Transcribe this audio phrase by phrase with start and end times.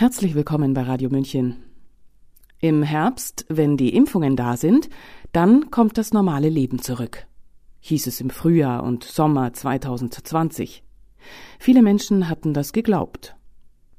[0.00, 1.56] Herzlich willkommen bei Radio München.
[2.60, 4.88] Im Herbst, wenn die Impfungen da sind,
[5.32, 7.26] dann kommt das normale Leben zurück.
[7.80, 10.84] Hieß es im Frühjahr und Sommer 2020.
[11.58, 13.34] Viele Menschen hatten das geglaubt.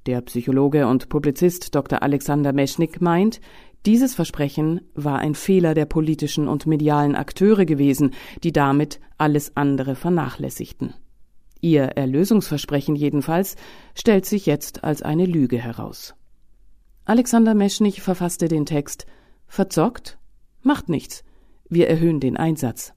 [0.06, 2.02] Der Psychologe und Publizist Dr.
[2.02, 3.42] Alexander Meschnik meint,
[3.86, 8.12] dieses Versprechen war ein Fehler der politischen und medialen Akteure gewesen,
[8.46, 10.94] die damit alles andere vernachlässigten.
[11.62, 13.56] Ihr Erlösungsversprechen jedenfalls
[13.94, 16.16] stellt sich jetzt als eine Lüge heraus.
[17.06, 19.06] Alexander Meschnich verfasste den Text
[19.48, 20.18] Verzockt?
[20.62, 21.24] Macht nichts.
[21.68, 22.94] Wir erhöhen den Einsatz.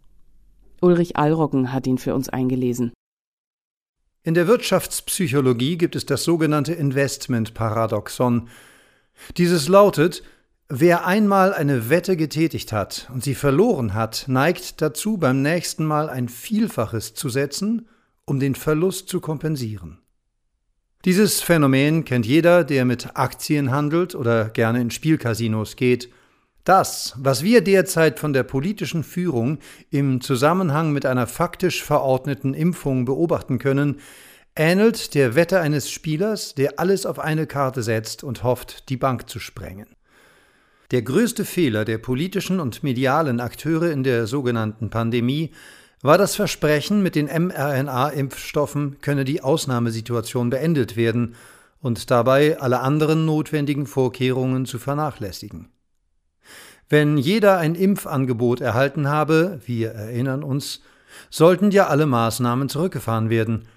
[0.80, 2.92] Ulrich Allroggen hat ihn für uns eingelesen.
[4.22, 8.48] In der Wirtschaftspsychologie gibt es das sogenannte Investment-Paradoxon.
[9.36, 10.22] Dieses lautet,
[10.68, 16.08] wer einmal eine Wette getätigt hat und sie verloren hat, neigt dazu, beim nächsten Mal
[16.08, 17.88] ein Vielfaches zu setzen
[18.26, 19.98] um den Verlust zu kompensieren.
[21.04, 26.10] Dieses Phänomen kennt jeder, der mit Aktien handelt oder gerne in Spielcasinos geht.
[26.62, 29.58] Das, was wir derzeit von der politischen Führung
[29.90, 33.98] im Zusammenhang mit einer faktisch verordneten Impfung beobachten können,
[34.54, 39.28] ähnelt der Wette eines Spielers, der alles auf eine Karte setzt und hofft, die Bank
[39.28, 39.88] zu sprengen.
[40.92, 45.50] Der größte Fehler der politischen und medialen Akteure in der sogenannten Pandemie
[46.02, 51.36] war das Versprechen, mit den mRNA-Impfstoffen könne die Ausnahmesituation beendet werden
[51.80, 55.68] und dabei alle anderen notwendigen Vorkehrungen zu vernachlässigen.
[56.88, 60.80] Wenn jeder ein Impfangebot erhalten habe, wir erinnern uns,
[61.30, 63.68] sollten ja alle Maßnahmen zurückgefahren werden.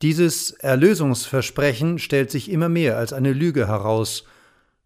[0.00, 4.24] Dieses Erlösungsversprechen stellt sich immer mehr als eine Lüge heraus,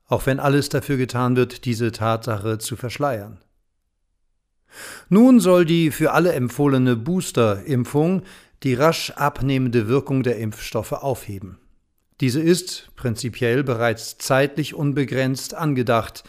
[0.09, 3.39] auch wenn alles dafür getan wird, diese Tatsache zu verschleiern.
[5.09, 8.23] Nun soll die für alle empfohlene Booster-Impfung
[8.63, 11.59] die rasch abnehmende Wirkung der Impfstoffe aufheben.
[12.21, 16.23] Diese ist prinzipiell bereits zeitlich unbegrenzt angedacht.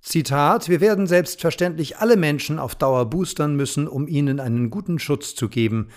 [0.00, 5.34] Zitat Wir werden selbstverständlich alle Menschen auf Dauer boostern müssen, um ihnen einen guten Schutz
[5.34, 5.88] zu geben,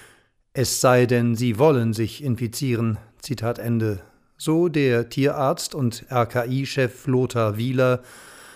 [0.55, 2.99] es sei denn, sie wollen sich infizieren.
[3.19, 4.01] Zitat Ende.
[4.37, 8.03] So der Tierarzt und RKI-Chef Lothar Wieler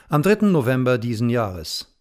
[0.07, 0.45] am 3.
[0.45, 1.96] November diesen Jahres.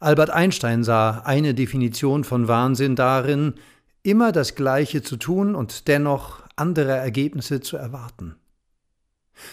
[0.00, 3.54] Albert Einstein sah eine Definition von Wahnsinn darin,
[4.02, 8.36] immer das Gleiche zu tun und dennoch andere Ergebnisse zu erwarten.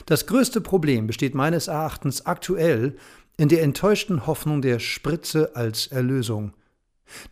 [0.05, 2.95] Das größte Problem besteht meines Erachtens aktuell
[3.37, 6.53] in der enttäuschten Hoffnung der Spritze als Erlösung.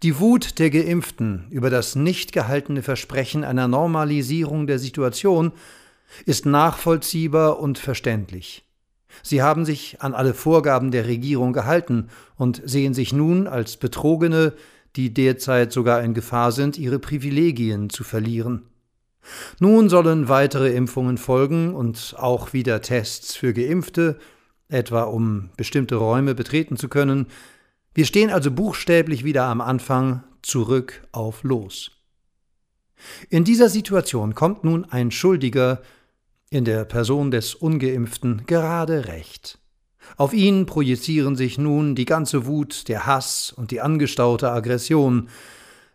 [0.04, 5.52] Die Wut der Geimpften über das nicht gehaltene Versprechen einer Normalisierung der Situation
[6.26, 8.66] ist nachvollziehbar und verständlich.
[9.24, 14.54] Sie haben sich an alle Vorgaben der Regierung gehalten und sehen sich nun als Betrogene,
[14.96, 18.64] die derzeit sogar in Gefahr sind, ihre Privilegien zu verlieren.
[19.60, 24.18] Nun sollen weitere Impfungen folgen und auch wieder Tests für Geimpfte,
[24.70, 27.28] etwa um bestimmte Räume betreten zu können.
[27.94, 31.92] Wir stehen also buchstäblich wieder am Anfang zurück auf Los.
[33.30, 35.82] In dieser Situation kommt nun ein Schuldiger
[36.50, 39.60] in der Person des ungeimpften gerade recht.
[40.18, 45.30] Auf ihn projizieren sich nun die ganze Wut, der Hass und die angestaute Aggression.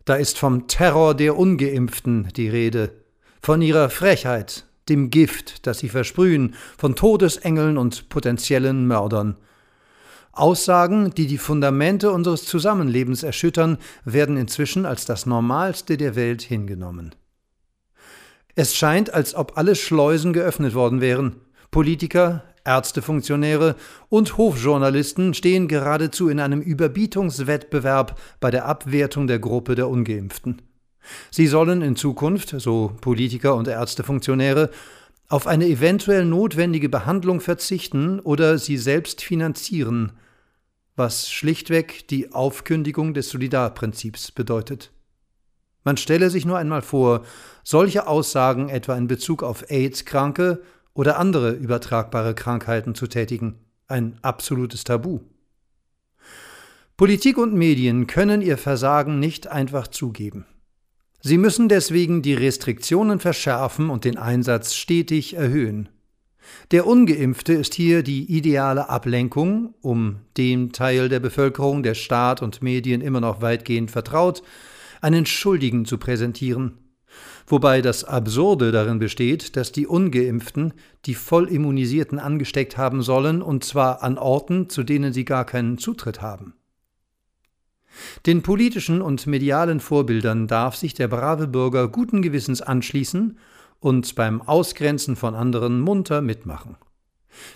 [0.04, 2.93] Da ist vom Terror der ungeimpften die Rede,
[3.43, 9.37] von ihrer Frechheit, dem Gift, das sie versprühen, von Todesengeln und potenziellen Mördern.
[10.32, 17.14] Aussagen, die die Fundamente unseres Zusammenlebens erschüttern, werden inzwischen als das Normalste der Welt hingenommen.
[18.56, 21.37] Es scheint, als ob alle Schleusen geöffnet worden wären.
[21.72, 23.75] Politiker, Ärztefunktionäre
[24.09, 30.62] und Hofjournalisten stehen geradezu in einem Überbietungswettbewerb bei der Abwertung der Gruppe der ungeimpften.
[31.31, 34.70] Sie sollen in Zukunft, so Politiker und Ärztefunktionäre,
[35.28, 40.12] auf eine eventuell notwendige Behandlung verzichten oder sie selbst finanzieren,
[40.97, 44.94] was schlichtweg die Aufkündigung des Solidarprinzips bedeutet.
[45.84, 47.24] Man stelle sich nur einmal vor,
[47.62, 50.62] solche Aussagen etwa in Bezug auf AIDS-Kranke
[50.94, 53.58] oder andere übertragbare Krankheiten zu tätigen.
[53.86, 55.20] Ein absolutes Tabu.
[56.96, 60.46] Politik und Medien können ihr Versagen nicht einfach zugeben.
[61.20, 65.88] Sie müssen deswegen die Restriktionen verschärfen und den Einsatz stetig erhöhen.
[66.70, 72.62] Der ungeimpfte ist hier die ideale Ablenkung, um dem Teil der Bevölkerung, der Staat und
[72.62, 74.42] Medien immer noch weitgehend vertraut,
[75.04, 76.78] einen Schuldigen zu präsentieren.
[77.46, 80.72] Wobei das Absurde darin besteht, dass die ungeimpften
[81.04, 86.22] die Vollimmunisierten angesteckt haben sollen, und zwar an Orten, zu denen sie gar keinen Zutritt
[86.22, 86.54] haben.
[88.26, 93.38] Den politischen und medialen Vorbildern darf sich der brave Bürger guten Gewissens anschließen
[93.78, 96.76] und beim Ausgrenzen von anderen munter mitmachen.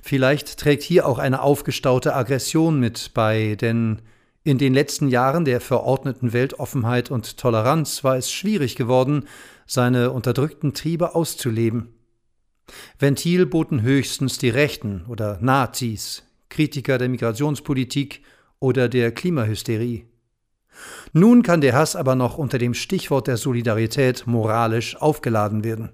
[0.03, 4.03] Vielleicht trägt hier auch eine aufgestaute Aggression mit bei, denn
[4.49, 9.27] in den letzten Jahren der verordneten Weltoffenheit und Toleranz war es schwierig geworden,
[9.67, 11.93] seine unterdrückten Triebe auszuleben.
[12.99, 18.23] Ventil boten höchstens die Rechten oder Nazis, Kritiker der Migrationspolitik
[18.59, 20.07] oder der Klimahysterie.
[21.13, 25.91] Nun kann der Hass aber noch unter dem Stichwort der Solidarität moralisch aufgeladen werden.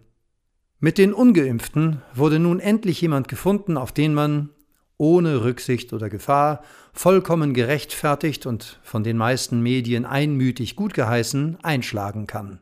[0.78, 4.50] Mit den ungeimpften wurde nun endlich jemand gefunden, auf den man,
[4.96, 6.62] ohne Rücksicht oder Gefahr,
[6.92, 12.60] vollkommen gerechtfertigt und von den meisten Medien einmütig gutgeheißen, einschlagen kann.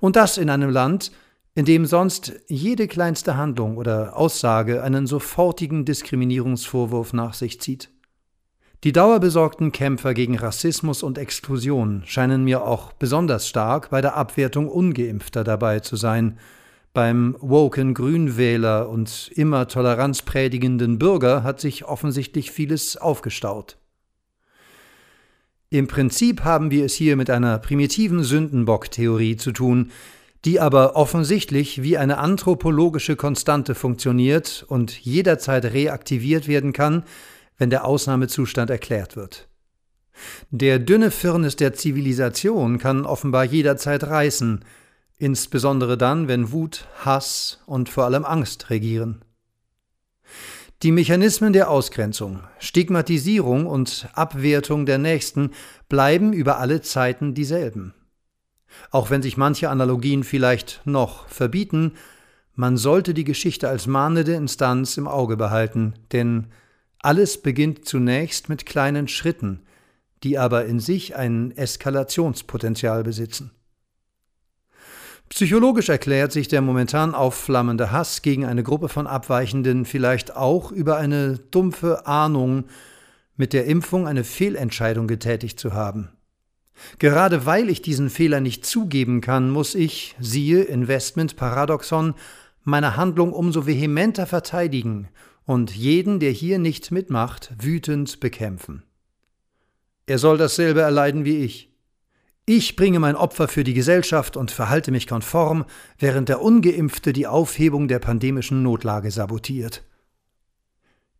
[0.00, 1.12] Und das in einem Land,
[1.54, 7.90] in dem sonst jede kleinste Handlung oder Aussage einen sofortigen Diskriminierungsvorwurf nach sich zieht.
[8.82, 14.68] Die dauerbesorgten Kämpfer gegen Rassismus und Exklusion scheinen mir auch besonders stark bei der Abwertung
[14.68, 16.38] ungeimpfter dabei zu sein,
[16.92, 23.76] beim woken Grünwähler und immer Toleranz predigenden Bürger hat sich offensichtlich vieles aufgestaut.
[25.68, 29.92] Im Prinzip haben wir es hier mit einer primitiven Sündenbock-Theorie zu tun,
[30.44, 37.04] die aber offensichtlich wie eine anthropologische Konstante funktioniert und jederzeit reaktiviert werden kann,
[37.56, 39.48] wenn der Ausnahmezustand erklärt wird.
[40.50, 44.64] Der dünne Firnis der Zivilisation kann offenbar jederzeit reißen,
[45.20, 49.22] insbesondere dann, wenn Wut, Hass und vor allem Angst regieren.
[50.82, 55.50] Die Mechanismen der Ausgrenzung, Stigmatisierung und Abwertung der Nächsten
[55.90, 57.92] bleiben über alle Zeiten dieselben.
[58.90, 61.92] Auch wenn sich manche Analogien vielleicht noch verbieten,
[62.54, 66.46] man sollte die Geschichte als mahnende Instanz im Auge behalten, denn
[66.98, 69.60] alles beginnt zunächst mit kleinen Schritten,
[70.22, 73.50] die aber in sich ein Eskalationspotenzial besitzen.
[75.30, 80.96] Psychologisch erklärt sich der momentan aufflammende Hass gegen eine Gruppe von Abweichenden vielleicht auch über
[80.96, 82.64] eine dumpfe Ahnung,
[83.36, 86.10] mit der Impfung eine Fehlentscheidung getätigt zu haben.
[86.98, 92.14] Gerade weil ich diesen Fehler nicht zugeben kann, muss ich, siehe Investment Paradoxon,
[92.64, 95.08] meine Handlung umso vehementer verteidigen
[95.46, 98.82] und jeden, der hier nicht mitmacht, wütend bekämpfen.
[100.06, 101.69] Er soll dasselbe erleiden wie ich.
[102.46, 105.64] Ich bringe mein Opfer für die Gesellschaft und verhalte mich konform,
[105.98, 109.84] während der ungeimpfte die Aufhebung der pandemischen Notlage sabotiert.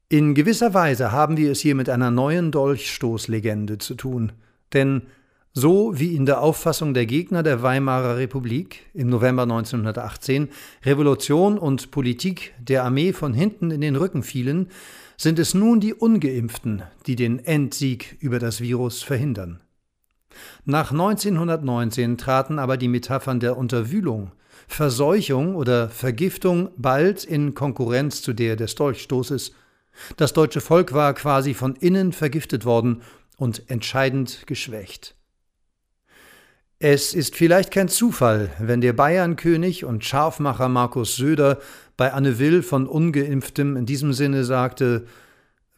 [0.08, 4.32] In gewisser Weise haben wir es hier mit einer neuen Dolchstoßlegende zu tun,
[4.72, 5.02] denn
[5.52, 10.48] so wie in der Auffassung der Gegner der Weimarer Republik im November 1918
[10.84, 14.68] Revolution und Politik der Armee von hinten in den Rücken fielen,
[15.16, 19.60] sind es nun die ungeimpften, die den Endsieg über das Virus verhindern.
[20.64, 24.32] Nach 1919 traten aber die Metaphern der Unterwühlung,
[24.68, 29.52] Verseuchung oder Vergiftung bald in Konkurrenz zu der des Dolchstoßes.
[30.16, 33.02] Das deutsche Volk war quasi von innen vergiftet worden
[33.36, 35.16] und entscheidend geschwächt.
[36.78, 41.58] Es ist vielleicht kein Zufall, wenn der Bayernkönig und Scharfmacher Markus Söder
[41.98, 45.06] bei Anne Will von Ungeimpftem in diesem Sinne sagte: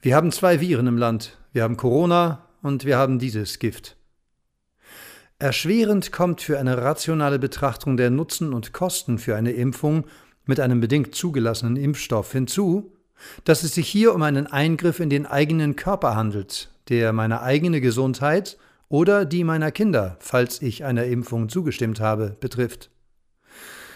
[0.01, 1.39] Wir haben zwei Viren im Land.
[1.53, 3.97] Wir haben Corona und wir haben dieses Gift.
[5.43, 10.05] Erschwerend kommt für eine rationale Betrachtung der Nutzen und Kosten für eine Impfung
[10.47, 12.93] mit einem bedingt zugelassenen Impfstoff hinzu,
[13.43, 17.81] dass es sich hier um einen Eingriff in den eigenen Körper handelt, der meine eigene
[17.81, 18.57] Gesundheit
[18.89, 22.91] oder die meiner Kinder, falls ich einer Impfung zugestimmt habe, betrifft.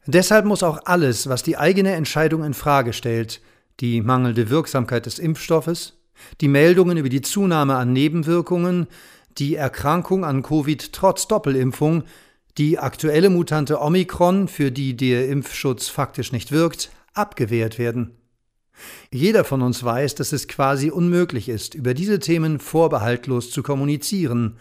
[0.05, 3.41] Deshalb muss auch alles, was die eigene Entscheidung in Frage stellt,
[3.79, 5.93] die mangelnde Wirksamkeit des Impfstoffes,
[6.41, 8.89] die Meldungen über die Zunahme an Nebenwirkungen,
[9.39, 12.05] die Erkrankung an Covid trotz Doppelimpfung,
[12.59, 18.17] die aktuelle Mutante Omikron, für die der Impfschutz faktisch nicht wirkt, abgewehrt werden.
[19.11, 24.59] Jeder von uns weiß, dass es quasi unmöglich ist, über diese Themen vorbehaltlos zu kommunizieren.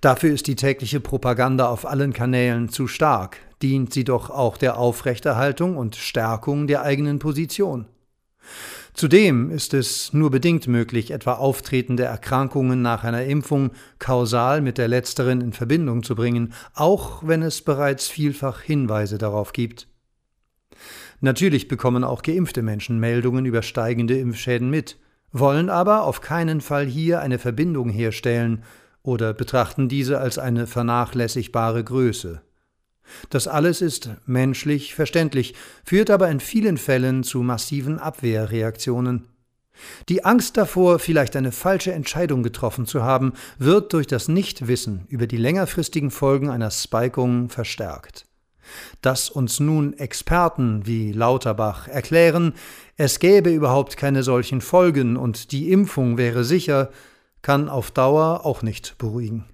[0.00, 4.78] Dafür ist die tägliche Propaganda auf allen Kanälen zu stark, dient sie doch auch der
[4.78, 7.86] Aufrechterhaltung und Stärkung der eigenen Position.
[8.98, 14.88] Zudem ist es nur bedingt möglich, etwa auftretende Erkrankungen nach einer Impfung kausal mit der
[14.88, 19.86] letzteren in Verbindung zu bringen, auch wenn es bereits vielfach Hinweise darauf gibt.
[21.20, 24.98] Natürlich bekommen auch geimpfte Menschen Meldungen über steigende Impfschäden mit,
[25.30, 28.64] wollen aber auf keinen Fall hier eine Verbindung herstellen
[29.04, 32.42] oder betrachten diese als eine vernachlässigbare Größe.
[33.30, 39.24] Das alles ist menschlich verständlich, führt aber in vielen Fällen zu massiven Abwehrreaktionen.
[40.08, 45.26] Die Angst davor, vielleicht eine falsche Entscheidung getroffen zu haben, wird durch das Nichtwissen über
[45.26, 48.26] die längerfristigen Folgen einer Spikung verstärkt.
[49.00, 52.54] Dass uns nun Experten wie Lauterbach erklären,
[52.96, 56.90] es gäbe überhaupt keine solchen Folgen und die Impfung wäre sicher,
[57.40, 59.44] kann auf Dauer auch nicht beruhigen.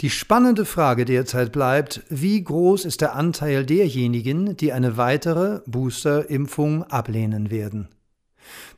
[0.00, 6.84] Die spannende Frage derzeit bleibt, wie groß ist der Anteil derjenigen, die eine weitere Booster-Impfung
[6.84, 7.88] ablehnen werden.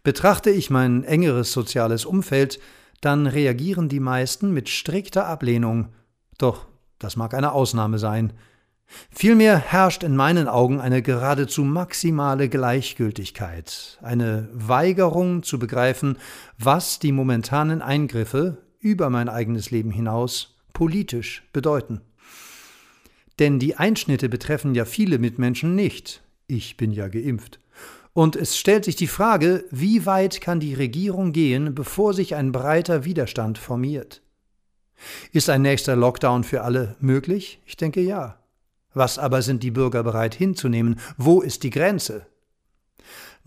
[0.02, 2.58] Betrachte ich mein engeres soziales Umfeld,
[3.00, 5.88] dann reagieren die meisten mit strikter Ablehnung.
[6.38, 6.66] Doch
[6.98, 8.32] das mag eine Ausnahme sein.
[9.10, 16.18] Vielmehr herrscht in meinen Augen eine geradezu maximale Gleichgültigkeit, eine Weigerung zu begreifen,
[16.58, 22.00] was die momentanen Eingriffe über mein eigenes Leben hinaus politisch bedeuten.
[23.38, 26.22] Denn die Einschnitte betreffen ja viele Mitmenschen nicht.
[26.46, 27.60] Ich bin ja geimpft.
[28.14, 32.50] Und es stellt sich die Frage, wie weit kann die Regierung gehen, bevor sich ein
[32.50, 34.22] breiter Widerstand formiert?
[35.32, 37.60] Ist ein nächster Lockdown für alle möglich?
[37.66, 38.38] Ich denke ja.
[38.94, 40.98] Was aber sind die Bürger bereit hinzunehmen?
[41.18, 42.26] Wo ist die Grenze?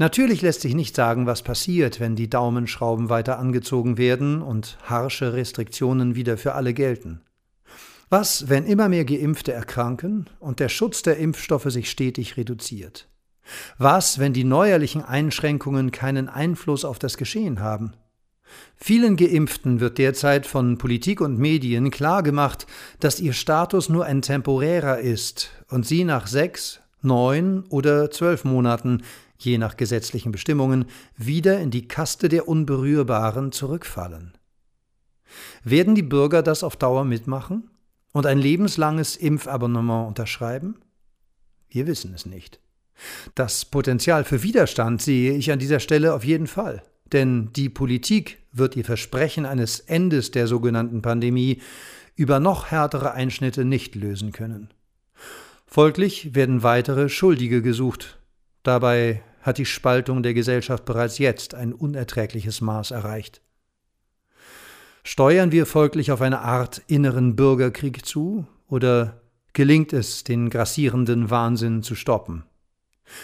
[0.04, 5.32] Natürlich lässt sich nicht sagen, was passiert, wenn die Daumenschrauben weiter angezogen werden und harsche
[5.32, 7.22] Restriktionen wieder für alle gelten.
[8.10, 13.08] Was, wenn immer mehr Geimpfte erkranken und der Schutz der Impfstoffe sich stetig reduziert?
[13.78, 17.94] Was, wenn die neuerlichen Einschränkungen keinen Einfluss auf das Geschehen haben?
[18.76, 22.68] Vielen Geimpften wird derzeit von Politik und Medien klargemacht,
[23.00, 29.04] dass ihr Status nur ein temporärer ist und sie nach sechs, neun oder zwölf Monaten,
[29.44, 30.86] je nach gesetzlichen Bestimmungen,
[31.18, 34.34] wieder in die Kaste der Unberührbaren zurückfallen.
[35.64, 37.70] Werden die Bürger das auf Dauer mitmachen
[38.12, 40.76] und ein lebenslanges Impfabonnement unterschreiben?
[41.70, 42.60] Wir wissen es nicht.
[43.36, 46.84] Das Potenzial für Widerstand sehe ich an dieser Stelle auf jeden Fall.
[47.12, 51.62] Denn die Politik wird ihr Versprechen eines Endes der sogenannten Pandemie
[52.16, 54.70] über noch härtere Einschnitte nicht lösen können.
[55.66, 58.20] Folglich werden weitere Schuldige gesucht.
[58.62, 63.42] Dabei hat die Spaltung der Gesellschaft bereits jetzt ein unerträgliches Maß erreicht.
[65.04, 69.22] Steuern wir folglich auf eine Art inneren Bürgerkrieg zu oder
[69.52, 72.44] gelingt es, den grassierenden Wahnsinn zu stoppen?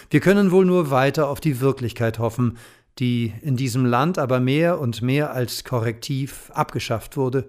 [0.09, 2.57] Wir können wohl nur weiter auf die Wirklichkeit hoffen,
[2.99, 7.47] die in diesem Land aber mehr und mehr als Korrektiv abgeschafft wurde.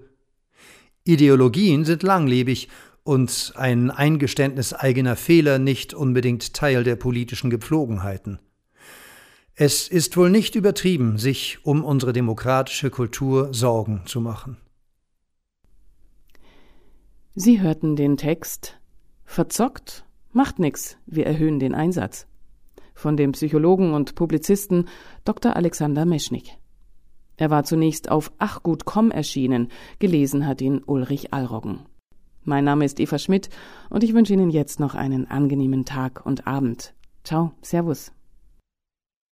[1.03, 2.69] Ideologien sind langlebig
[3.03, 8.39] und ein Eingeständnis eigener Fehler nicht unbedingt Teil der politischen Gepflogenheiten.
[9.63, 14.57] Es ist wohl nicht übertrieben, sich um unsere demokratische Kultur Sorgen zu machen.
[17.35, 18.81] Sie hörten den Text
[19.27, 20.07] Verzockt?
[20.33, 22.27] Macht nix, wir erhöhen den Einsatz
[22.95, 24.89] von dem Psychologen und Publizisten
[25.27, 25.55] Dr.
[25.55, 26.57] Alexander Meschnik.
[27.37, 31.81] Er war zunächst auf achgut.com erschienen, gelesen hat ihn Ulrich Allroggen.
[32.45, 33.51] Mein Name ist Eva Schmidt
[33.91, 36.95] und ich wünsche Ihnen jetzt noch einen angenehmen Tag und Abend.
[37.25, 38.11] Ciao, Servus.